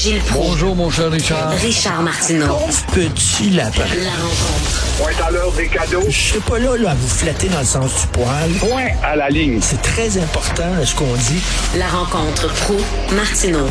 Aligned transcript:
Gilles 0.00 0.20
Proulx. 0.20 0.50
Bonjour, 0.50 0.76
mon 0.76 0.90
cher 0.90 1.10
Richard. 1.10 1.50
Richard 1.60 2.02
Martineau. 2.02 2.56
Petit 2.94 3.50
lapin. 3.50 3.80
La 3.80 4.10
rencontre. 4.10 4.96
Point 4.96 5.26
à 5.26 5.30
l'heure 5.32 5.52
des 5.52 5.66
cadeaux. 5.66 6.04
Je 6.08 6.16
serai 6.16 6.38
pas 6.38 6.58
là, 6.60 6.76
là 6.76 6.90
à 6.92 6.94
vous 6.94 7.08
flatter 7.08 7.48
dans 7.48 7.58
le 7.58 7.64
sens 7.64 8.02
du 8.02 8.06
poil. 8.12 8.48
Point 8.60 8.90
à 9.02 9.16
la 9.16 9.28
ligne. 9.28 9.58
C'est 9.60 9.82
très 9.82 10.16
important 10.18 10.72
là, 10.78 10.86
ce 10.86 10.94
qu'on 10.94 11.12
dit. 11.12 11.42
La 11.76 11.88
rencontre 11.88 12.46
pro 12.62 12.76
martineau 13.16 13.66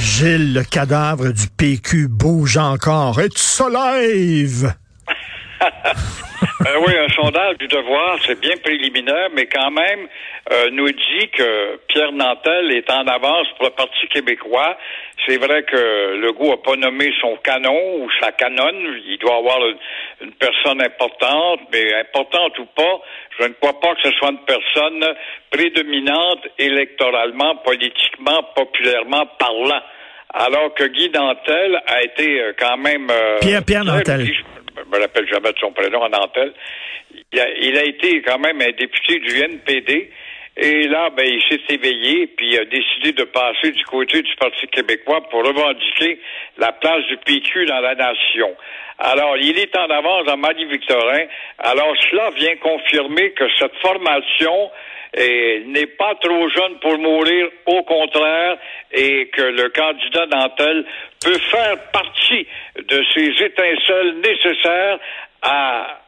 Gilles, 0.00 0.54
le 0.54 0.64
cadavre 0.64 1.28
du 1.28 1.46
PQ 1.46 2.08
bouge 2.08 2.56
encore. 2.56 3.20
Et 3.20 3.28
tu 3.28 3.42
live? 3.70 4.72
Euh, 6.66 6.80
oui, 6.86 6.92
un 6.98 7.08
sondage 7.10 7.58
du 7.58 7.68
devoir, 7.68 8.18
c'est 8.26 8.40
bien 8.40 8.56
préliminaire, 8.56 9.28
mais 9.34 9.46
quand 9.46 9.70
même 9.70 10.08
euh, 10.52 10.70
nous 10.72 10.90
dit 10.90 11.28
que 11.32 11.76
Pierre 11.88 12.12
Nantel 12.12 12.72
est 12.72 12.90
en 12.90 13.06
avance 13.06 13.46
pour 13.56 13.66
le 13.66 13.70
Parti 13.70 14.08
québécois. 14.08 14.76
C'est 15.26 15.36
vrai 15.36 15.62
que 15.64 16.16
Legault 16.16 16.50
n'a 16.50 16.56
pas 16.56 16.76
nommé 16.76 17.12
son 17.20 17.36
canon 17.36 17.98
ou 17.98 18.08
sa 18.20 18.32
canonne. 18.32 19.00
Il 19.06 19.18
doit 19.18 19.36
avoir 19.36 19.58
une, 20.20 20.32
personne 20.32 20.82
importante, 20.82 21.60
mais 21.72 21.94
importante 21.94 22.58
ou 22.58 22.66
pas, 22.66 23.00
je 23.38 23.44
ne 23.44 23.52
crois 23.54 23.78
pas 23.78 23.94
que 23.94 24.08
ce 24.08 24.12
soit 24.16 24.30
une 24.30 24.44
personne 24.46 25.04
prédominante 25.50 26.48
électoralement, 26.58 27.56
politiquement, 27.56 28.42
populairement 28.54 29.26
parlant. 29.38 29.82
Alors 30.32 30.74
que 30.74 30.84
Guy 30.84 31.10
Nantel 31.10 31.80
a 31.86 32.02
été 32.02 32.40
euh, 32.40 32.52
quand 32.58 32.76
même... 32.76 33.08
Pierre, 33.40 33.64
Pierre 33.64 33.84
Nantel 33.84 34.26
me 34.90 35.00
rappelle 35.00 35.28
jamais 35.28 35.52
de 35.52 35.58
son 35.58 35.72
prénom 35.72 36.02
en. 36.02 36.10
Il 37.32 37.40
a, 37.40 37.50
il 37.50 37.76
a 37.78 37.84
été 37.84 38.22
quand 38.22 38.38
même 38.38 38.60
un 38.60 38.72
député 38.72 39.18
du 39.20 39.40
NPD. 39.40 40.10
Et 40.58 40.88
là, 40.88 41.10
ben, 41.10 41.26
il 41.26 41.42
s'est 41.42 41.74
éveillé, 41.74 42.28
puis 42.28 42.52
il 42.52 42.58
a 42.58 42.64
décidé 42.64 43.12
de 43.12 43.24
passer 43.24 43.72
du 43.72 43.84
côté 43.84 44.22
du 44.22 44.34
Parti 44.36 44.66
québécois 44.68 45.20
pour 45.28 45.44
revendiquer 45.44 46.18
la 46.56 46.72
place 46.72 47.04
du 47.08 47.18
PQ 47.18 47.66
dans 47.66 47.80
la 47.80 47.94
nation. 47.94 48.56
Alors, 48.98 49.36
il 49.36 49.58
est 49.58 49.76
en 49.76 49.90
avance 49.90 50.26
en 50.28 50.38
Marie-Victorin. 50.38 51.26
Alors, 51.58 51.94
cela 52.08 52.30
vient 52.30 52.56
confirmer 52.56 53.32
que 53.32 53.44
cette 53.58 53.76
formation 53.82 54.70
n'est 55.16 55.86
pas 55.98 56.14
trop 56.20 56.48
jeune 56.48 56.78
pour 56.80 56.98
mourir, 56.98 57.48
au 57.66 57.82
contraire, 57.82 58.58
et 58.92 59.28
que 59.28 59.42
le 59.42 59.68
candidat 59.70 60.26
Nantel 60.26 60.84
peut 61.24 61.38
faire 61.50 61.78
partie 61.92 62.46
de 62.76 63.04
ces 63.14 63.44
étincelles 63.44 64.16
nécessaires 64.20 64.98
à 65.42 66.00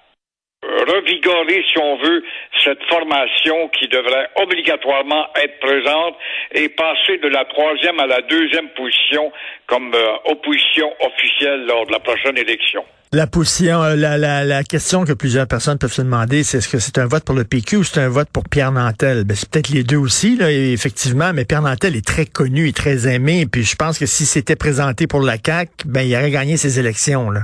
revigorer, 0.63 1.65
si 1.71 1.79
on 1.79 1.97
veut, 1.99 2.23
cette 2.65 2.83
formation 2.89 3.69
qui 3.69 3.89
devrait 3.89 4.29
obligatoirement 4.37 5.27
être 5.37 5.59
présente 5.61 6.17
et 6.53 6.69
passer 6.69 7.19
de 7.19 7.29
la 7.29 7.45
troisième 7.45 8.01
à 8.01 8.07
la 8.07 8.21
deuxième 8.23 8.69
position 8.71 9.33
comme 9.67 9.93
euh, 9.95 10.17
opposition 10.27 10.93
officielle 11.01 11.67
lors 11.67 11.87
de 11.87 11.93
la 11.93 12.01
prochaine 12.01 12.37
élection. 12.37 12.85
La 13.13 13.27
position, 13.27 13.83
euh, 13.83 13.97
la, 13.97 14.19
la, 14.19 14.45
la, 14.45 14.63
question 14.65 15.05
que 15.05 15.13
plusieurs 15.13 15.47
personnes 15.47 15.79
peuvent 15.79 15.93
se 15.93 16.03
demander, 16.03 16.43
c'est 16.43 16.59
est-ce 16.59 16.69
que 16.69 16.79
c'est 16.79 16.99
un 16.99 17.07
vote 17.07 17.25
pour 17.25 17.35
le 17.35 17.45
PQ 17.45 17.77
ou 17.77 17.85
c'est 17.85 18.01
un 18.01 18.09
vote 18.09 18.29
pour 18.31 18.45
Pierre 18.45 18.73
Nantel? 18.73 19.25
Ben, 19.25 19.35
c'est 19.35 19.49
peut-être 19.49 19.71
les 19.71 19.83
deux 19.83 19.97
aussi, 19.97 20.37
là, 20.37 20.51
effectivement, 20.51 21.33
mais 21.33 21.47
Pierre 21.47 21.63
Nantel 21.63 21.97
est 21.97 22.07
très 22.07 22.27
connu 22.27 22.69
et 22.69 22.73
très 22.73 23.09
aimé, 23.09 23.47
puis 23.51 23.63
je 23.63 23.77
pense 23.77 23.99
que 23.99 24.05
si 24.05 24.27
c'était 24.27 24.57
présenté 24.57 25.07
pour 25.07 25.21
la 25.23 25.37
CAQ, 25.43 25.71
ben, 25.87 26.03
il 26.03 26.15
aurait 26.15 26.31
gagné 26.31 26.59
ses 26.59 26.79
élections, 26.79 27.31
là. 27.31 27.43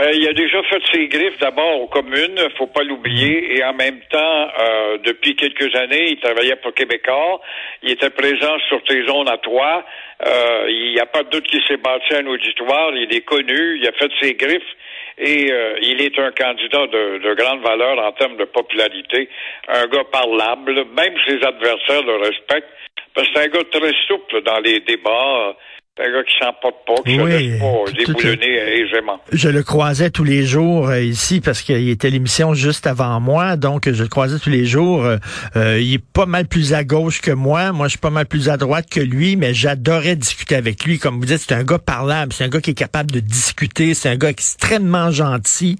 Ben, 0.00 0.14
il 0.14 0.26
a 0.26 0.32
déjà 0.32 0.62
fait 0.62 0.80
ses 0.94 1.08
griffes 1.08 1.38
d'abord 1.40 1.82
aux 1.82 1.86
communes, 1.88 2.40
faut 2.56 2.68
pas 2.68 2.82
l'oublier, 2.82 3.58
et 3.58 3.62
en 3.62 3.74
même 3.74 4.00
temps, 4.08 4.48
euh, 4.58 4.96
depuis 5.04 5.36
quelques 5.36 5.76
années, 5.76 6.12
il 6.12 6.20
travaillait 6.20 6.56
pour 6.56 6.72
Québécois, 6.72 7.42
il 7.82 7.90
était 7.90 8.08
présent 8.08 8.58
sur 8.68 8.82
tes 8.84 9.04
zones 9.06 9.28
à 9.28 9.36
toi, 9.36 9.84
euh, 10.26 10.64
il 10.70 10.92
n'y 10.92 11.00
a 11.00 11.04
pas 11.04 11.22
de 11.22 11.28
doute 11.28 11.46
qu'il 11.48 11.62
s'est 11.68 11.76
bâti 11.76 12.14
un 12.14 12.26
auditoire, 12.28 12.96
il 12.96 13.14
est 13.14 13.26
connu, 13.26 13.76
il 13.76 13.86
a 13.86 13.92
fait 13.92 14.10
ses 14.22 14.32
griffes, 14.36 14.74
et 15.18 15.52
euh, 15.52 15.76
il 15.82 16.00
est 16.00 16.18
un 16.18 16.30
candidat 16.30 16.86
de, 16.86 17.18
de, 17.18 17.34
grande 17.34 17.60
valeur 17.60 17.98
en 17.98 18.12
termes 18.12 18.38
de 18.38 18.46
popularité, 18.46 19.28
un 19.68 19.86
gars 19.86 20.04
parlable, 20.10 20.82
même 20.96 21.14
ses 21.26 21.44
adversaires 21.44 22.04
le 22.04 22.16
respectent, 22.16 22.72
parce 23.14 23.28
que 23.28 23.34
c'est 23.34 23.44
un 23.44 23.48
gars 23.48 23.64
très 23.70 23.92
souple 24.08 24.40
dans 24.44 24.60
les 24.60 24.80
débats, 24.80 25.54
un 25.98 26.12
gars 26.12 26.22
qui 26.22 26.38
pas, 26.40 26.94
qui 27.04 27.20
oui, 27.20 27.32
se 27.32 27.96
laisse 27.96 28.06
pas 28.06 28.46
aisément. 28.46 29.20
Je 29.32 29.48
le 29.48 29.62
croisais 29.62 30.10
tous 30.10 30.24
les 30.24 30.44
jours 30.44 30.88
euh, 30.88 31.00
ici 31.00 31.40
parce 31.40 31.62
qu'il 31.62 31.88
était 31.88 32.10
l'émission 32.10 32.54
juste 32.54 32.86
avant 32.86 33.20
moi, 33.20 33.56
donc 33.56 33.90
je 33.90 34.02
le 34.02 34.08
croisais 34.08 34.38
tous 34.38 34.50
les 34.50 34.64
jours. 34.64 35.04
Euh, 35.04 35.18
euh, 35.56 35.78
il 35.80 35.94
est 35.94 36.04
pas 36.12 36.26
mal 36.26 36.46
plus 36.46 36.72
à 36.72 36.84
gauche 36.84 37.20
que 37.20 37.32
moi, 37.32 37.72
moi 37.72 37.88
je 37.88 37.90
suis 37.90 37.98
pas 37.98 38.10
mal 38.10 38.26
plus 38.26 38.48
à 38.48 38.56
droite 38.56 38.86
que 38.88 39.00
lui, 39.00 39.36
mais 39.36 39.52
j'adorais 39.52 40.16
discuter 40.16 40.54
avec 40.54 40.84
lui. 40.84 40.98
Comme 40.98 41.18
vous 41.18 41.26
dites, 41.26 41.38
c'est 41.46 41.54
un 41.54 41.64
gars 41.64 41.78
parlable, 41.78 42.32
c'est 42.32 42.44
un 42.44 42.48
gars 42.48 42.60
qui 42.60 42.70
est 42.70 42.74
capable 42.74 43.10
de 43.10 43.20
discuter, 43.20 43.92
c'est 43.94 44.08
un 44.08 44.16
gars 44.16 44.30
extrêmement 44.30 45.10
gentil, 45.10 45.78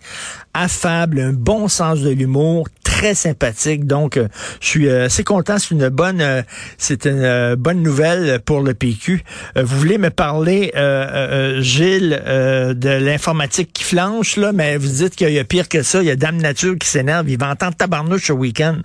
affable, 0.53 1.21
un 1.21 1.33
bon 1.33 1.69
sens 1.69 2.01
de 2.01 2.11
l'humour, 2.11 2.69
très 2.83 3.15
sympathique. 3.15 3.87
Donc, 3.87 4.19
je 4.61 4.67
suis 4.67 4.91
assez 4.91 5.25
content. 5.25 5.59
C'est 5.59 5.71
une 5.71 5.89
bonne, 5.89 6.45
c'est 6.77 7.07
une 7.07 7.55
bonne 7.55 7.83
nouvelle 7.83 8.41
pour 8.41 8.61
le 8.61 8.75
PQ. 8.75 9.23
vous 9.57 9.79
voulez 9.79 9.97
me 10.01 10.11
parler, 10.11 10.73
euh, 10.75 10.81
euh, 10.81 11.61
Gilles, 11.61 12.19
euh, 12.27 12.75
de 12.75 13.05
l'informatique 13.05 13.73
qui 13.73 13.85
flanche, 13.85 14.37
là, 14.37 14.51
mais 14.53 14.77
vous 14.77 14.89
dites 14.89 15.15
qu'il 15.15 15.31
y 15.31 15.39
a 15.39 15.45
pire 15.45 15.69
que 15.69 15.83
ça. 15.83 16.01
Il 16.01 16.09
y 16.09 16.11
a 16.11 16.17
Dame 16.17 16.39
Nature 16.39 16.75
qui 16.81 16.89
s'énerve. 16.89 17.29
Il 17.29 17.39
va 17.39 17.51
entendre 17.51 17.77
tabarnouche 17.77 18.27
ce 18.27 18.33
week-end. 18.33 18.79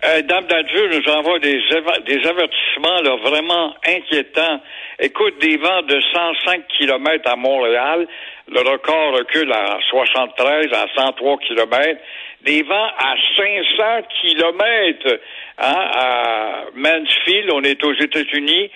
Dame 0.00 0.46
Nature 0.48 0.88
nous 0.92 1.12
envoie 1.12 1.40
des, 1.40 1.58
des 2.06 2.20
avertissements 2.24 3.02
vraiment 3.24 3.74
inquiétants. 3.84 4.60
Écoute, 5.00 5.34
des 5.40 5.56
vents 5.56 5.82
de 5.82 6.00
105 6.00 6.62
km 6.78 7.28
à 7.28 7.36
Montréal. 7.36 8.06
Le 8.50 8.60
record 8.60 9.14
recule 9.18 9.52
à 9.52 9.78
73, 9.90 10.66
à 10.72 10.86
103 10.94 11.38
km. 11.38 12.00
Des 12.42 12.62
vents 12.62 12.90
à 12.98 13.14
500 13.36 14.08
km 14.22 15.20
hein, 15.58 15.90
à 15.92 16.64
Mansfield, 16.74 17.50
on 17.52 17.62
est 17.62 17.82
aux 17.84 17.94
États-Unis. 17.94 18.70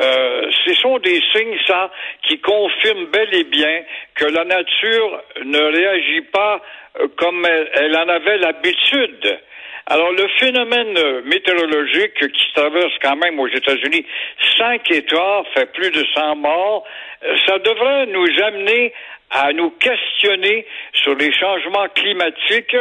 Euh, 0.00 0.50
ce 0.64 0.74
sont 0.74 0.98
des 0.98 1.20
signes, 1.32 1.58
ça, 1.66 1.90
qui 2.22 2.38
confirment 2.40 3.06
bel 3.06 3.34
et 3.34 3.44
bien 3.44 3.82
que 4.14 4.26
la 4.26 4.44
nature 4.44 5.22
ne 5.44 5.58
réagit 5.58 6.20
pas 6.32 6.60
euh, 7.00 7.08
comme 7.16 7.44
elle, 7.46 7.96
en 7.96 8.08
avait 8.08 8.38
l'habitude. 8.38 9.40
Alors, 9.86 10.12
le 10.12 10.28
phénomène 10.38 11.22
météorologique 11.24 12.30
qui 12.32 12.52
traverse 12.52 12.92
quand 13.00 13.16
même 13.16 13.40
aux 13.40 13.48
États-Unis 13.48 14.04
cinq 14.58 14.90
États, 14.90 15.42
fait 15.54 15.72
plus 15.72 15.90
de 15.90 16.04
100 16.14 16.36
morts, 16.36 16.84
euh, 17.24 17.36
ça 17.46 17.58
devrait 17.58 18.06
nous 18.06 18.28
amener 18.44 18.92
à 19.30 19.52
nous 19.52 19.70
questionner 19.70 20.66
sur 20.92 21.14
les 21.14 21.32
changements 21.32 21.88
climatiques 21.94 22.76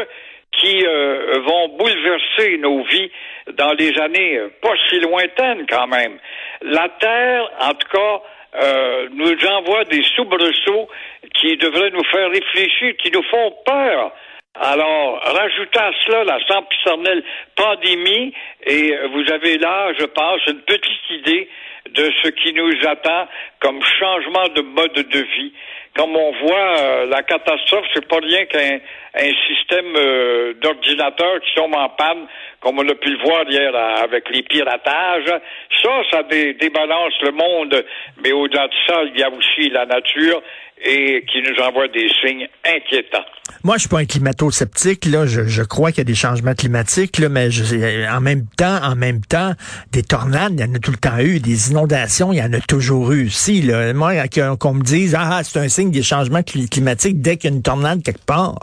qui 0.54 0.84
vont 0.84 1.68
bouleverser 1.78 2.58
nos 2.58 2.84
vies 2.84 3.12
dans 3.54 3.74
les 3.74 3.98
années 4.00 4.40
pas 4.62 4.74
si 4.90 5.00
lointaines 5.00 5.66
quand 5.70 5.88
même. 5.88 6.18
La 6.62 6.90
Terre, 7.00 7.50
en 7.60 7.74
tout 7.74 7.88
cas, 7.92 8.22
euh, 8.56 9.08
nous 9.14 9.36
envoie 9.50 9.84
des 9.86 10.02
soubresauts 10.16 10.88
qui 11.36 11.58
devraient 11.58 11.92
nous 11.92 12.04
faire 12.06 12.30
réfléchir, 12.30 12.96
qui 12.98 13.12
nous 13.12 13.24
font 13.24 13.54
peur. 13.66 14.12
Alors, 14.60 15.22
rajoutez 15.24 15.80
à 15.80 15.92
cela 16.06 16.24
la 16.24 16.40
sempiternelle 16.48 17.24
pandémie, 17.56 18.34
et 18.66 18.98
vous 19.14 19.32
avez 19.32 19.58
là, 19.58 19.94
je 20.00 20.06
pense, 20.06 20.42
une 20.48 20.62
petite 20.62 21.10
idée 21.12 21.48
de 21.92 22.12
ce 22.24 22.30
qui 22.30 22.54
nous 22.54 22.74
attend 22.88 23.28
comme 23.60 23.82
changement 24.00 24.48
de 24.56 24.62
mode 24.62 24.94
de 24.94 25.20
vie. 25.20 25.54
Comme 25.96 26.16
on 26.16 26.32
voit, 26.46 26.78
euh, 26.80 27.06
la 27.08 27.24
catastrophe, 27.24 27.86
c'est 27.94 28.08
pas 28.08 28.20
rien 28.22 28.46
qu'un 28.46 28.80
un 29.20 29.32
système 29.48 29.96
euh, 29.96 30.54
d'ordinateurs 30.62 31.40
qui 31.42 31.54
sont 31.56 31.72
en 31.74 31.90
panne, 31.90 32.28
comme 32.60 32.78
on 32.78 32.88
a 32.88 32.96
pu 32.96 33.10
le 33.10 33.18
voir 33.18 33.50
hier 33.50 33.76
avec 33.76 34.30
les 34.30 34.44
piratages. 34.44 35.34
Ça, 35.82 35.90
ça 36.12 36.24
débalance 36.24 37.14
le 37.22 37.32
monde, 37.32 37.86
mais 38.24 38.32
au-delà 38.32 38.68
de 38.68 38.74
ça, 38.86 39.04
il 39.06 39.20
y 39.20 39.24
a 39.24 39.30
aussi 39.30 39.70
la 39.70 39.86
nature 39.86 40.42
et 40.84 41.24
qui 41.32 41.42
nous 41.42 41.64
envoie 41.64 41.88
des 41.88 42.08
signes 42.22 42.48
inquiétants. 42.66 43.26
Moi, 43.64 43.76
je 43.76 43.82
suis 43.82 43.90
pas 43.90 44.00
un 44.00 44.06
climato-sceptique. 44.06 45.06
Là, 45.06 45.26
je, 45.26 45.64
crois 45.64 45.92
qu'il 45.92 46.00
y 46.00 46.02
a 46.02 46.06
des 46.06 46.16
changements 46.16 46.54
climatiques, 46.54 47.18
là, 47.18 47.30
mais 47.30 47.50
je, 47.50 48.16
en 48.16 48.22
même 48.22 48.46
temps, 48.58 48.78
en 48.84 48.96
même 48.96 49.22
temps, 49.22 49.54
des 49.92 50.04
tornades, 50.04 50.54
il 50.54 50.62
y 50.62 50.64
en 50.64 50.74
a 50.74 50.80
tout 50.80 50.92
le 50.92 50.98
temps 50.98 51.20
eu, 51.20 51.40
des 51.40 51.72
inondations, 51.72 52.32
il 52.32 52.38
y 52.38 52.42
en 52.42 52.54
a 52.54 52.60
toujours 52.60 53.12
eu 53.12 53.28
aussi. 53.28 53.62
Là. 53.62 53.94
Moi, 53.94 54.14
qu'on 54.60 54.74
me 54.74 54.84
dise, 54.84 55.16
ah, 55.18 55.42
c'est 55.44 55.60
un 55.60 55.70
signe 55.70 55.92
des 55.92 56.04
changements 56.04 56.44
climatiques 56.44 57.22
dès 57.22 57.38
qu'il 57.38 57.50
y 57.50 57.54
a 57.54 57.56
une 57.56 57.64
tornade 57.64 58.04
quelque 58.04 58.26
part. 58.26 58.56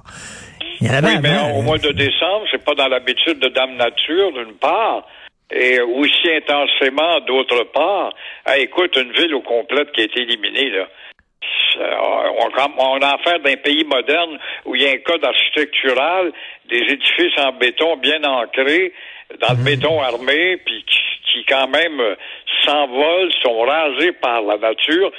Il 0.80 0.86
y 0.86 0.90
en 0.90 0.94
avait 0.94 1.16
oui, 1.16 1.18
mais 1.22 1.36
au 1.56 1.62
mois 1.62 1.78
de 1.78 1.90
décembre, 1.92 2.46
c'est 2.50 2.64
pas 2.64 2.74
dans 2.74 2.88
l'habitude 2.88 3.38
de 3.38 3.48
Dame 3.48 3.76
Nature, 3.76 4.32
d'une 4.32 4.54
part 4.54 5.04
et 5.54 5.80
aussi 5.80 6.30
intensément 6.30 7.20
d'autre 7.20 7.64
part. 7.72 8.12
écoute, 8.56 8.96
une 8.96 9.12
ville 9.12 9.34
au 9.34 9.42
complète 9.42 9.92
qui 9.92 10.00
a 10.00 10.04
été 10.04 10.22
éliminée, 10.22 10.70
là. 10.70 10.88
On, 11.76 12.48
on 12.78 12.98
a 12.98 13.14
affaire 13.14 13.40
d'un 13.40 13.56
pays 13.56 13.84
moderne 13.84 14.38
où 14.64 14.74
il 14.74 14.82
y 14.82 14.86
a 14.86 14.90
un 14.90 14.98
code 14.98 15.24
architectural, 15.24 16.32
des 16.68 16.78
édifices 16.78 17.38
en 17.38 17.52
béton 17.52 17.96
bien 17.96 18.22
ancrés, 18.24 18.92
dans 19.40 19.52
le 19.52 19.58
mhm. 19.58 19.64
béton 19.64 20.00
armé, 20.00 20.56
puis 20.58 20.84
qui, 20.86 21.44
quand 21.48 21.68
même 21.68 22.00
s'envolent, 22.64 23.32
sont 23.42 23.60
rasés 23.60 24.12
par 24.12 24.42
la 24.42 24.56
nature. 24.56 25.10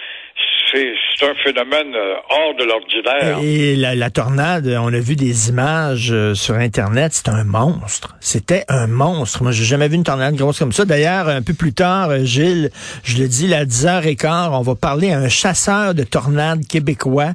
C'est 0.71 1.25
un 1.25 1.35
phénomène 1.43 1.95
euh, 1.95 2.15
hors 2.29 2.55
de 2.55 2.63
l'ordinaire. 2.63 3.39
Et 3.41 3.75
la, 3.75 4.09
tornade, 4.09 4.67
on 4.67 4.93
a 4.93 4.99
vu 4.99 5.15
des 5.15 5.49
images 5.49 6.09
euh, 6.11 6.33
sur 6.33 6.55
Internet, 6.55 7.13
c'est 7.13 7.29
un 7.29 7.43
monstre. 7.43 8.15
C'était 8.19 8.65
un 8.67 8.87
monstre. 8.87 9.43
Moi, 9.43 9.51
j'ai 9.51 9.63
jamais 9.63 9.87
vu 9.87 9.95
une 9.95 10.03
tornade 10.03 10.35
grosse 10.35 10.59
comme 10.59 10.73
ça. 10.73 10.85
D'ailleurs, 10.85 11.29
un 11.29 11.41
peu 11.41 11.53
plus 11.53 11.73
tard, 11.73 12.09
euh, 12.09 12.23
Gilles, 12.23 12.71
je 13.03 13.17
le 13.17 13.27
dis, 13.27 13.53
à 13.53 13.65
10h15, 13.65 14.49
on 14.51 14.61
va 14.61 14.75
parler 14.75 15.11
à 15.11 15.19
un 15.19 15.29
chasseur 15.29 15.93
de 15.93 16.03
tornades 16.03 16.65
québécois. 16.67 17.33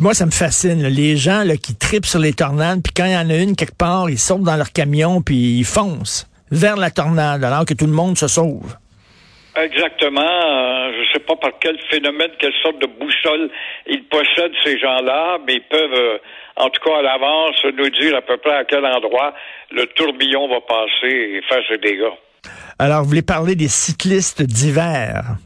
Moi, 0.00 0.14
ça 0.14 0.26
me 0.26 0.30
fascine. 0.30 0.86
Les 0.86 1.16
gens 1.16 1.42
là, 1.42 1.56
qui 1.56 1.74
tripent 1.74 2.06
sur 2.06 2.20
les 2.20 2.32
tornades, 2.32 2.82
puis 2.82 2.92
quand 2.94 3.06
il 3.06 3.12
y 3.12 3.16
en 3.16 3.30
a 3.30 3.36
une 3.36 3.56
quelque 3.56 3.76
part, 3.76 4.10
ils 4.10 4.18
sautent 4.18 4.42
dans 4.44 4.56
leur 4.56 4.72
camion, 4.72 5.22
puis 5.22 5.58
ils 5.58 5.64
foncent 5.64 6.28
vers 6.50 6.76
la 6.76 6.90
tornade, 6.90 7.42
alors 7.42 7.64
que 7.64 7.74
tout 7.74 7.86
le 7.86 7.92
monde 7.92 8.16
se 8.16 8.28
sauve. 8.28 8.76
Exactement. 9.56 10.20
Euh, 10.20 10.92
je 10.92 11.00
ne 11.00 11.06
sais 11.14 11.20
pas 11.20 11.36
par 11.36 11.52
quel 11.60 11.78
phénomène, 11.90 12.30
quelle 12.38 12.52
sorte 12.62 12.78
de 12.78 12.86
boussole 12.86 13.50
ils 13.86 14.04
possèdent 14.04 14.52
ces 14.62 14.78
gens-là, 14.78 15.38
mais 15.46 15.54
ils 15.54 15.68
peuvent, 15.68 15.94
euh, 15.94 16.18
en 16.56 16.68
tout 16.68 16.82
cas 16.84 16.98
à 16.98 17.02
l'avance, 17.02 17.56
nous 17.64 17.90
dire 17.90 18.16
à 18.16 18.22
peu 18.22 18.36
près 18.36 18.54
à 18.54 18.64
quel 18.64 18.84
endroit 18.84 19.34
le 19.70 19.86
tourbillon 19.86 20.48
va 20.48 20.60
passer 20.60 21.12
et 21.12 21.42
faire 21.48 21.62
ses 21.68 21.78
dégâts. 21.78 22.12
Alors, 22.78 23.02
vous 23.02 23.08
voulez 23.08 23.22
parler 23.22 23.54
des 23.54 23.68
cyclistes 23.68 24.42
d'hiver? 24.42 25.36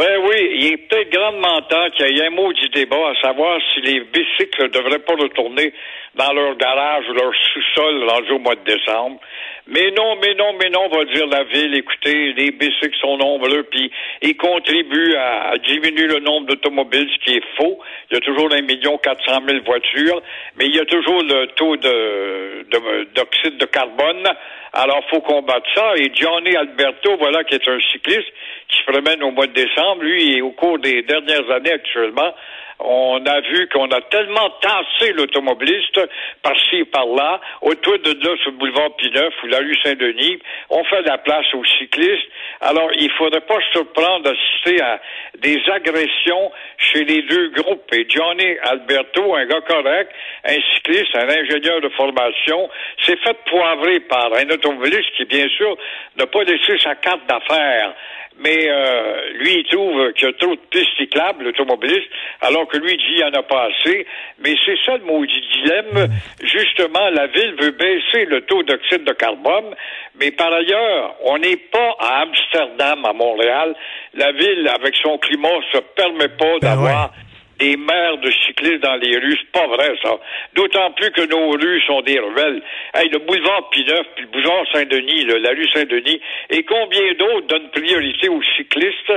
Ben 0.00 0.18
oui, 0.24 0.50
il 0.54 0.72
est 0.72 0.76
peut-être 0.78 1.12
grandement 1.12 1.60
temps 1.68 1.90
qu'il 1.90 2.16
y 2.16 2.20
ait 2.20 2.26
un 2.28 2.30
mot 2.30 2.50
du 2.54 2.70
débat, 2.70 3.10
à 3.10 3.20
savoir 3.20 3.60
si 3.74 3.82
les 3.82 4.00
bicycles 4.00 4.62
ne 4.62 4.68
devraient 4.68 5.00
pas 5.00 5.12
retourner 5.12 5.74
dans 6.14 6.32
leur 6.32 6.56
garage 6.56 7.04
ou 7.10 7.12
leur 7.12 7.30
sous-sol 7.34 8.08
rendu 8.08 8.32
au 8.32 8.38
mois 8.38 8.54
de 8.54 8.64
décembre. 8.64 9.20
Mais 9.66 9.90
non, 9.90 10.16
mais 10.22 10.34
non, 10.36 10.54
mais 10.58 10.70
non, 10.70 10.88
va 10.88 11.04
dire 11.04 11.26
la 11.26 11.44
ville, 11.44 11.74
écoutez, 11.76 12.32
les 12.32 12.50
bicycles 12.50 12.96
sont 12.98 13.18
nombreux, 13.18 13.62
puis 13.64 13.92
ils 14.22 14.38
contribuent 14.38 15.16
à, 15.16 15.58
diminuer 15.58 16.06
le 16.06 16.20
nombre 16.20 16.46
d'automobiles, 16.46 17.08
ce 17.12 17.24
qui 17.24 17.36
est 17.36 17.56
faux. 17.58 17.78
Il 18.10 18.14
y 18.14 18.16
a 18.16 18.20
toujours 18.20 18.50
un 18.54 18.62
million 18.62 18.96
quatre 18.96 19.22
cent 19.26 19.42
mille 19.42 19.60
voitures, 19.60 20.22
mais 20.56 20.64
il 20.64 20.76
y 20.76 20.80
a 20.80 20.86
toujours 20.86 21.22
le 21.22 21.46
taux 21.56 21.76
de 21.76 22.66
de- 22.70 23.08
d'oxyde 23.14 23.58
de, 23.58 23.66
carbone. 23.66 24.26
Alors, 24.72 25.02
faut 25.10 25.20
combattre 25.20 25.68
ça. 25.74 25.92
Et 25.96 26.10
Johnny 26.14 26.56
Alberto, 26.56 27.16
voilà, 27.18 27.44
qui 27.44 27.56
est 27.56 27.68
un 27.68 27.80
cycliste 27.92 28.32
qui 28.70 28.78
se 28.78 28.84
promène 28.90 29.22
au 29.22 29.30
mois 29.30 29.46
de 29.46 29.52
décembre, 29.52 30.02
lui, 30.02 30.40
au 30.40 30.50
cours 30.50 30.78
des 30.78 31.02
dernières 31.02 31.50
années 31.50 31.72
actuellement, 31.72 32.34
on 32.82 33.24
a 33.26 33.40
vu 33.40 33.68
qu'on 33.68 33.88
a 33.90 34.00
tellement 34.02 34.50
tassé 34.60 35.12
l'automobiliste 35.12 36.00
par-ci 36.42 36.76
et 36.76 36.84
par-là, 36.84 37.40
autour 37.62 37.98
de 37.98 38.12
là 38.12 38.36
sur 38.42 38.50
le 38.52 38.56
boulevard 38.56 38.96
Pineuf 38.96 39.34
ou 39.42 39.46
la 39.48 39.58
rue 39.58 39.76
Saint-Denis, 39.82 40.38
on 40.70 40.82
fait 40.84 41.02
de 41.02 41.08
la 41.08 41.18
place 41.18 41.46
aux 41.54 41.64
cyclistes. 41.64 42.28
Alors, 42.60 42.90
il 42.94 43.10
faudrait 43.12 43.40
pas 43.42 43.60
se 43.60 43.78
surprendre 43.78 44.24
d'assister 44.24 44.82
à 44.82 45.00
des 45.38 45.60
agressions 45.70 46.52
chez 46.78 47.04
les 47.04 47.22
deux 47.22 47.50
groupes. 47.50 47.92
Et 47.92 48.06
Johnny 48.08 48.56
Alberto, 48.62 49.34
un 49.34 49.46
gars 49.46 49.60
correct, 49.62 50.12
un 50.44 50.56
cycliste, 50.74 51.14
un 51.16 51.28
ingénieur 51.28 51.80
de 51.80 51.88
formation, 51.90 52.68
s'est 53.04 53.16
fait 53.16 53.36
poivrer 53.48 54.00
par 54.00 54.32
un 54.34 54.48
automobiliste 54.50 55.10
qui, 55.16 55.24
bien 55.26 55.48
sûr, 55.48 55.76
n'a 56.16 56.26
pas 56.26 56.44
laissé 56.44 56.78
sa 56.78 56.94
carte 56.94 57.26
d'affaires. 57.26 57.94
Mais 58.42 58.70
euh, 58.70 59.32
lui, 59.34 59.58
il 59.58 59.64
trouve 59.64 60.12
qu'il 60.14 60.26
y 60.26 60.30
a 60.30 60.32
trop 60.34 60.54
de 60.54 60.60
pistes 60.70 60.96
cyclables, 60.96 61.44
l'automobiliste, 61.44 62.08
alors 62.40 62.66
que 62.70 62.78
lui 62.78 62.96
dit 62.96 63.04
qu'il 63.04 63.16
n'y 63.16 63.24
en 63.24 63.32
a 63.32 63.42
pas 63.42 63.68
assez. 63.68 64.06
Mais 64.38 64.54
c'est 64.64 64.78
ça 64.84 64.96
le 64.96 65.04
maudit 65.04 65.40
dilemme. 65.52 66.08
Justement, 66.42 67.10
la 67.10 67.26
ville 67.26 67.54
veut 67.60 67.72
baisser 67.72 68.24
le 68.26 68.42
taux 68.42 68.62
d'oxyde 68.62 69.04
de 69.04 69.12
carbone, 69.12 69.74
mais 70.18 70.30
par 70.30 70.52
ailleurs, 70.52 71.16
on 71.24 71.38
n'est 71.38 71.56
pas 71.56 71.96
à 71.98 72.22
Amsterdam, 72.22 73.04
à 73.04 73.12
Montréal. 73.12 73.74
La 74.14 74.32
ville, 74.32 74.68
avec 74.68 74.96
son 74.96 75.18
climat, 75.18 75.48
se 75.72 75.78
permet 75.96 76.28
pas 76.28 76.58
Ben 76.60 76.68
d'avoir 76.68 77.12
des 77.60 77.76
maires 77.76 78.16
de 78.18 78.30
cyclistes 78.46 78.82
dans 78.82 78.96
les 78.96 79.16
rues. 79.18 79.38
C'est 79.38 79.52
pas 79.52 79.66
vrai, 79.68 79.92
ça. 80.02 80.18
D'autant 80.54 80.90
plus 80.92 81.10
que 81.10 81.26
nos 81.26 81.50
rues 81.50 81.82
sont 81.86 82.00
des 82.00 82.18
ruelles. 82.18 82.62
Hey, 82.94 83.08
le 83.10 83.18
boulevard 83.18 83.68
Pineuf, 83.70 84.06
puis 84.16 84.24
le 84.24 84.30
boulevard 84.30 84.64
Saint-Denis, 84.72 85.26
la 85.26 85.50
rue 85.50 85.68
Saint-Denis, 85.74 86.20
et 86.48 86.62
combien 86.64 87.12
d'autres 87.14 87.46
donnent 87.46 87.70
priorité 87.70 88.28
aux 88.28 88.42
cyclistes? 88.56 89.12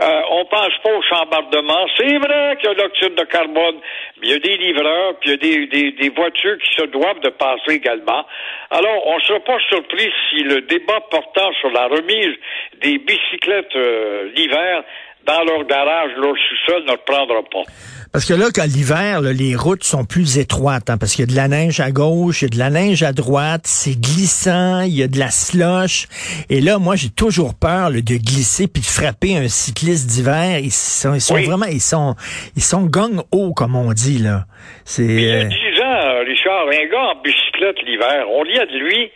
Euh, 0.00 0.22
on 0.30 0.46
pense 0.46 0.72
pas 0.82 0.94
au 0.96 1.02
chambardement. 1.02 1.86
C'est 1.98 2.16
vrai 2.16 2.56
qu'il 2.58 2.70
y 2.70 2.72
a 2.72 2.74
l'oxyde 2.74 3.14
de 3.16 3.24
carbone, 3.24 3.80
mais 4.18 4.28
il 4.28 4.30
y 4.30 4.34
a 4.34 4.38
des 4.38 4.56
livreurs, 4.56 5.18
puis 5.20 5.28
il 5.28 5.32
y 5.32 5.34
a 5.34 5.36
des, 5.36 5.66
des, 5.66 5.92
des 5.92 6.08
voitures 6.08 6.56
qui 6.56 6.74
se 6.74 6.86
doivent 6.86 7.20
de 7.20 7.28
passer 7.28 7.72
également. 7.74 8.24
Alors, 8.70 9.06
on 9.08 9.16
ne 9.16 9.20
sera 9.20 9.40
pas 9.40 9.58
surpris 9.68 10.10
si 10.30 10.42
le 10.44 10.62
débat 10.62 11.00
portant 11.10 11.52
sur 11.60 11.70
la 11.70 11.88
remise 11.88 12.34
des 12.80 12.96
bicyclettes 12.96 13.76
euh, 13.76 14.30
l'hiver 14.34 14.84
dans 15.26 15.44
leur 15.44 15.64
garage, 15.66 16.10
leur 16.16 16.34
sous-sol 16.34 16.84
ne 16.86 16.92
le 16.92 16.98
prendra 17.06 17.42
pas. 17.50 17.70
Parce 18.12 18.24
que 18.24 18.34
là, 18.34 18.46
quand 18.52 18.64
l'hiver, 18.64 19.20
là, 19.20 19.32
les 19.32 19.54
routes 19.54 19.84
sont 19.84 20.04
plus 20.04 20.38
étroites, 20.38 20.90
hein, 20.90 20.98
parce 20.98 21.14
qu'il 21.14 21.24
y 21.26 21.28
a 21.28 21.30
de 21.30 21.36
la 21.36 21.46
neige 21.46 21.78
à 21.78 21.92
gauche, 21.92 22.42
il 22.42 22.46
y 22.46 22.46
a 22.46 22.48
de 22.50 22.58
la 22.58 22.70
neige 22.70 23.04
à 23.04 23.12
droite, 23.12 23.60
c'est 23.66 23.94
glissant, 24.00 24.80
il 24.80 24.96
y 24.96 25.02
a 25.04 25.06
de 25.06 25.16
la 25.18 25.30
slush. 25.30 26.08
Et 26.48 26.60
là, 26.60 26.78
moi, 26.80 26.96
j'ai 26.96 27.10
toujours 27.10 27.54
peur 27.54 27.90
là, 27.90 28.00
de 28.00 28.16
glisser 28.16 28.66
puis 28.66 28.82
de 28.82 28.86
frapper 28.86 29.36
un 29.36 29.46
cycliste 29.46 30.08
d'hiver. 30.08 30.58
Ils 30.58 30.72
sont, 30.72 31.14
ils 31.14 31.20
sont 31.20 31.34
Oui. 31.36 31.44
vraiment, 31.44 31.66
ils 31.66 31.80
sont, 31.80 32.16
ils 32.56 32.62
sont 32.62 32.82
gang 32.86 33.22
haut, 33.30 33.52
comme 33.54 33.76
on 33.76 33.92
dit 33.92 34.18
là. 34.18 34.46
C'est. 34.84 35.04
Il 35.04 35.20
y 35.22 35.30
a 35.30 35.34
euh, 35.36 35.44
10 35.44 35.54
ans, 35.54 35.84
euh, 35.84 36.24
Richard, 36.26 36.66
un 36.66 36.86
gars 36.90 37.12
en 37.14 37.22
bicyclette 37.22 37.76
l'hiver, 37.86 38.24
on 38.28 38.40
riait 38.42 38.66
de 38.66 38.78
lui. 38.78 39.10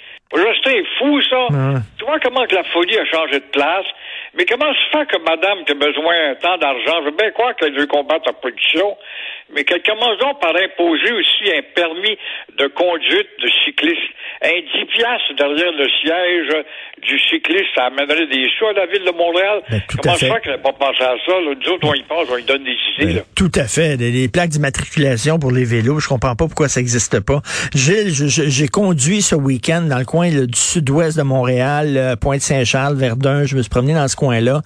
C'était 0.64 0.82
fou, 0.98 1.20
ça. 1.22 1.46
Tu 1.98 2.04
vois 2.04 2.18
comment 2.20 2.44
que 2.46 2.54
la 2.56 2.64
folie 2.64 2.96
a 2.98 3.04
changé 3.06 3.38
de 3.38 3.44
place? 3.52 3.86
Mais 4.36 4.46
comment 4.46 4.72
se 4.74 4.90
fait 4.90 5.06
que 5.06 5.18
madame 5.18 5.64
qui 5.64 5.72
a 5.72 5.74
besoin 5.74 6.34
tant 6.40 6.56
d'argent, 6.58 7.00
je 7.00 7.04
veux 7.04 7.16
bien 7.16 7.30
croire 7.30 7.54
qu'elle 7.54 7.78
veut 7.78 7.86
combattre 7.86 8.26
la 8.26 8.32
pollution, 8.32 8.96
mais 9.52 9.64
qu'elle 9.64 9.82
commence 9.82 10.18
donc 10.18 10.40
par 10.40 10.54
imposer 10.56 11.12
aussi 11.12 11.50
un 11.56 11.62
permis 11.74 12.16
de 12.58 12.66
conduite 12.68 13.28
de 13.42 13.48
cycliste? 13.64 14.00
Un 14.42 14.60
10 14.80 14.86
piastres 14.86 15.34
derrière 15.38 15.72
le 15.72 15.86
siège 16.02 16.64
du 17.06 17.18
cycliste, 17.30 17.66
ça 17.74 17.84
amènerait 17.86 18.26
des 18.26 18.48
sous 18.58 18.66
à 18.66 18.72
la 18.72 18.86
ville 18.86 19.04
de 19.04 19.10
Montréal. 19.12 19.62
Ben, 19.70 19.80
comment 20.02 20.14
fait 20.16 20.40
qu'elle 20.42 20.52
n'a 20.52 20.58
pas 20.58 20.72
pensé 20.72 21.02
à 21.02 21.14
ça? 21.24 21.32
Là? 21.40 21.54
Nous 21.60 21.72
autres, 21.72 21.86
on 21.88 21.94
y 21.94 22.02
pense, 22.02 22.26
on 22.30 22.36
y 22.36 22.42
donne 22.42 22.64
des 22.64 22.72
idées. 22.72 23.06
Ben, 23.06 23.16
Là. 23.16 23.22
tout 23.36 23.52
à 23.54 23.64
fait. 23.64 23.96
Les, 23.96 24.10
les 24.10 24.28
plaques 24.28 24.50
d'immatriculation 24.50 25.38
pour 25.38 25.52
les 25.52 25.64
vélos, 25.64 26.00
je 26.00 26.08
comprends 26.08 26.34
pas 26.36 26.46
pourquoi 26.46 26.68
ça 26.68 26.80
n'existe 26.80 27.20
pas. 27.20 27.40
Gilles, 27.74 28.10
j'ai 28.10 28.68
conduit 28.68 29.22
ce 29.22 29.34
week-end 29.34 29.82
dans 29.82 29.98
le 29.98 30.04
coin 30.04 30.30
là, 30.30 30.46
du 30.46 30.58
sud-ouest 30.58 31.16
de 31.16 31.22
Montréal, 31.22 31.94
euh, 31.96 32.16
Pointe-Saint-Charles, 32.16 32.96
Verdun. 32.96 33.44
Je 33.44 33.56
me 33.56 33.62
suis 33.62 33.70
promené 33.70 33.94
dans 33.94 34.08
ce 34.08 34.16
coin-là. 34.16 34.60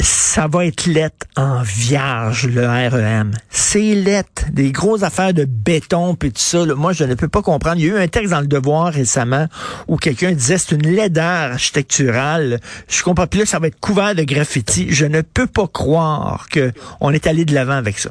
Ça 0.00 0.46
va 0.46 0.66
être 0.66 0.86
lettre 0.86 1.26
en 1.36 1.62
vierge, 1.62 2.46
le 2.46 2.64
REM. 2.64 3.32
C'est 3.50 3.94
lettre. 3.94 4.44
Des 4.52 4.70
grosses 4.70 5.02
affaires 5.02 5.34
de 5.34 5.44
béton 5.44 6.14
puis 6.14 6.30
tout 6.30 6.40
ça. 6.40 6.64
Moi, 6.66 6.92
je 6.92 7.04
ne 7.04 7.14
peux 7.14 7.26
pas 7.28 7.42
comprendre. 7.42 7.78
Il 7.78 7.86
y 7.86 7.90
a 7.90 7.94
eu 7.94 7.98
un 7.98 8.08
texte 8.08 8.30
dans 8.30 8.40
le 8.40 8.46
Devoir 8.46 8.92
récemment 8.92 9.48
où 9.88 9.96
quelqu'un 9.96 10.32
disait 10.32 10.58
c'est 10.58 10.76
une 10.76 10.88
laideur 10.88 11.52
architecturale. 11.52 12.60
Je 12.88 13.02
comprends. 13.02 13.26
Là, 13.32 13.46
ça 13.46 13.58
va 13.58 13.66
être 13.66 13.80
couvert 13.80 14.14
de 14.14 14.22
graffiti. 14.22 14.86
Je 14.90 15.06
ne 15.06 15.20
peux 15.20 15.48
pas 15.48 15.66
croire 15.66 16.48
que 16.48 16.72
on 17.00 17.12
est 17.12 17.26
allé 17.26 17.44
de 17.44 17.54
l'avant 17.54 17.72
avec 17.72 17.98
ça. 17.98 18.10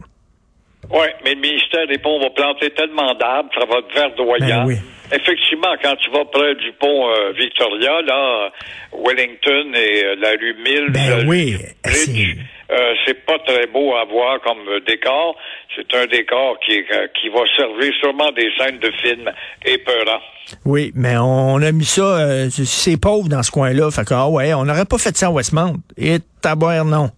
Oui, 0.90 1.08
mais 1.24 1.36
le 1.36 1.42
ministère 1.42 1.86
des 1.88 1.98
Ponts 1.98 2.20
va 2.20 2.30
planter 2.30 2.70
tellement 2.72 3.14
d'arbres, 3.16 3.50
ça 3.60 3.66
va 3.66 3.80
être 3.80 3.94
verdoyant. 3.94 4.64
Ben 4.64 4.68
oui. 4.68 4.76
Effectivement, 5.12 5.74
quand 5.82 5.96
tu 5.96 6.10
vas 6.12 6.26
près 6.26 6.54
du 6.56 6.72
pont 6.74 7.08
euh, 7.10 7.32
Victoria, 7.32 8.02
là, 8.02 8.50
Wellington 8.94 9.74
et 9.74 10.04
euh, 10.04 10.16
la 10.20 10.32
rue 10.32 10.56
Mills, 10.64 10.92
Ben 10.92 11.26
oui, 11.28 11.56
Bridge, 11.84 12.36
euh, 12.72 12.94
c'est 13.06 13.26
pas 13.26 13.40
très 13.40 13.68
beau 13.68 13.96
à 13.96 14.04
voir 14.04 14.42
comme 14.42 14.60
décor. 14.86 15.38
C'est 15.76 15.94
un 15.98 16.06
décor 16.08 16.58
qui, 16.66 16.84
qui 17.22 17.30
va 17.30 17.40
servir 17.56 17.94
sûrement 18.02 18.32
des 18.32 18.50
scènes 18.58 18.80
de 18.80 18.92
films 19.02 19.32
épeurants. 19.66 20.20
Oui, 20.66 20.92
mais 20.96 21.16
on 21.18 21.62
a 21.62 21.72
mis 21.72 21.86
ça, 21.86 22.50
c'est- 22.50 23.00
pauvre 23.02 23.30
dans 23.30 23.44
ce 23.44 23.52
coin-là. 23.52 23.90
Fait 23.92 24.04
que, 24.06 24.14
ah 24.14 24.28
ouais, 24.28 24.54
on 24.54 24.66
n'aurait 24.66 24.86
pas 24.86 24.98
fait 24.98 25.16
ça 25.16 25.28
à 25.28 25.30
Westmount. 25.32 25.76
Et 25.98 26.18
taboire, 26.42 26.84
non. 26.84 27.10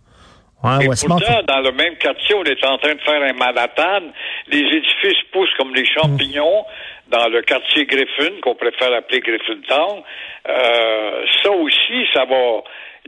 Ouais, 0.63 0.85
Et 0.85 0.87
pourtant, 1.07 1.43
dans 1.47 1.61
le 1.61 1.71
même 1.71 1.95
quartier, 1.95 2.35
on 2.35 2.43
est 2.43 2.65
en 2.65 2.77
train 2.77 2.93
de 2.93 3.01
faire 3.01 3.21
un 3.21 3.33
Manhattan. 3.33 4.11
Les 4.47 4.59
édifices 4.59 5.23
poussent 5.31 5.53
comme 5.57 5.73
des 5.73 5.85
champignons 5.85 6.65
dans 7.07 7.27
le 7.29 7.41
quartier 7.41 7.85
Griffin, 7.85 8.39
qu'on 8.41 8.55
préfère 8.55 8.93
appeler 8.93 9.21
Griffintown. 9.21 10.03
Euh, 10.47 11.25
ça 11.43 11.51
aussi, 11.51 12.05
ça 12.13 12.25
va 12.25 12.63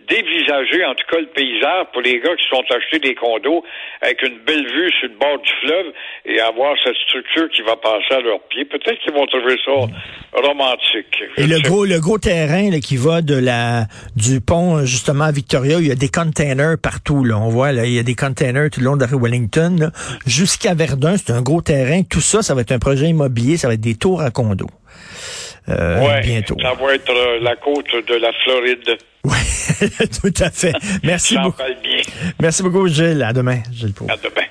dévisager, 0.07 0.83
en 0.85 0.95
tout 0.95 1.05
cas, 1.09 1.19
le 1.19 1.27
paysage 1.27 1.85
pour 1.93 2.01
les 2.01 2.19
gars 2.19 2.35
qui 2.35 2.47
sont 2.49 2.63
achetés 2.69 2.99
des 2.99 3.15
condos 3.15 3.63
avec 4.01 4.21
une 4.23 4.39
belle 4.45 4.65
vue 4.65 4.91
sur 4.99 5.09
le 5.09 5.15
bord 5.15 5.39
du 5.39 5.51
fleuve 5.63 5.93
et 6.25 6.39
avoir 6.41 6.75
cette 6.83 6.95
structure 7.07 7.49
qui 7.49 7.61
va 7.61 7.75
passer 7.75 8.13
à 8.13 8.19
leurs 8.21 8.41
pieds. 8.49 8.65
Peut-être 8.65 8.99
qu'ils 8.99 9.13
vont 9.13 9.25
trouver 9.27 9.57
ça 9.63 9.71
romantique. 10.33 11.23
Et 11.37 11.47
le 11.47 11.57
sais 11.57 11.61
gros, 11.61 11.85
le 11.85 11.99
gros 11.99 12.17
terrain 12.17 12.69
là, 12.71 12.79
qui 12.79 12.97
va 12.97 13.21
de 13.21 13.35
la 13.35 13.85
du 14.15 14.41
pont 14.41 14.85
justement 14.85 15.25
à 15.25 15.31
Victoria, 15.31 15.77
il 15.79 15.87
y 15.87 15.91
a 15.91 15.95
des 15.95 16.09
containers 16.09 16.77
partout. 16.81 17.23
Là. 17.23 17.37
On 17.37 17.49
voit 17.49 17.71
là, 17.71 17.85
il 17.85 17.93
y 17.93 17.99
a 17.99 18.03
des 18.03 18.15
containers 18.15 18.69
tout 18.69 18.79
le 18.79 18.87
long 18.87 18.95
de 18.95 19.01
la 19.01 19.07
rue 19.07 19.19
Wellington 19.21 19.91
jusqu'à 20.25 20.73
Verdun. 20.73 21.15
C'est 21.17 21.31
un 21.31 21.41
gros 21.41 21.61
terrain. 21.61 22.01
Tout 22.03 22.21
ça, 22.21 22.41
ça 22.41 22.55
va 22.55 22.61
être 22.61 22.71
un 22.71 22.79
projet 22.79 23.07
immobilier. 23.07 23.57
Ça 23.57 23.67
va 23.67 23.75
être 23.75 23.81
des 23.81 23.95
tours 23.95 24.21
à 24.21 24.31
condos. 24.31 24.67
Euh, 25.69 25.99
Ouais, 26.05 26.21
bientôt. 26.21 26.55
Ça 26.61 26.73
va 26.73 26.93
être 26.95 27.09
euh, 27.09 27.39
la 27.41 27.55
côte 27.55 27.85
de 28.07 28.15
la 28.15 28.31
Floride. 28.43 28.97
Oui, 29.23 29.37
tout 30.21 30.43
à 30.43 30.49
fait. 30.49 30.73
Merci 31.03 31.37
beaucoup. 31.37 31.61
bien. 31.83 32.01
Merci 32.41 32.63
beaucoup, 32.63 32.87
Gilles. 32.87 33.21
À 33.21 33.33
demain, 33.33 33.59
Gilles 33.71 33.93
Proulx. 33.93 34.11
À 34.11 34.17
demain. 34.17 34.47